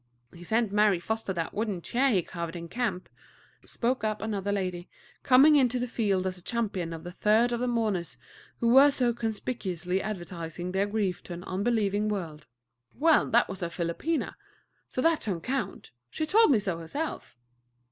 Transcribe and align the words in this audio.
"He 0.33 0.43
sent 0.43 0.71
Mary 0.71 0.99
Foster 0.99 1.31
that 1.31 1.53
wooden 1.53 1.79
chair 1.79 2.09
he 2.09 2.23
carved 2.23 2.55
in 2.55 2.67
camp," 2.69 3.07
spoke 3.67 4.03
up 4.03 4.19
another 4.19 4.51
lady, 4.51 4.89
coming 5.21 5.55
into 5.55 5.77
the 5.77 5.87
field 5.87 6.25
as 6.25 6.39
a 6.39 6.41
champion 6.41 6.91
of 6.91 7.03
the 7.03 7.11
third 7.11 7.51
of 7.51 7.59
the 7.59 7.67
mourners 7.67 8.17
who 8.61 8.69
were 8.69 8.89
so 8.89 9.13
conspicuously 9.13 10.01
advertising 10.01 10.71
their 10.71 10.87
grief 10.87 11.21
to 11.25 11.33
an 11.33 11.43
unbelieving 11.43 12.09
world. 12.09 12.47
"Well, 12.95 13.29
that 13.29 13.47
was 13.47 13.61
a 13.61 13.69
philopena; 13.69 14.37
so 14.87 15.03
that 15.03 15.21
don't 15.21 15.43
count. 15.43 15.91
She 16.09 16.25
told 16.25 16.49
me 16.49 16.57
so 16.57 16.79
herself." 16.79 17.37